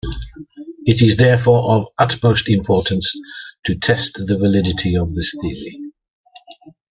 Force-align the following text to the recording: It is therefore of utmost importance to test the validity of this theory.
It 0.87 1.03
is 1.03 1.17
therefore 1.17 1.69
of 1.71 1.89
utmost 1.99 2.49
importance 2.49 3.13
to 3.65 3.75
test 3.75 4.15
the 4.25 4.35
validity 4.35 4.95
of 4.97 5.13
this 5.13 5.31
theory. 5.39 5.79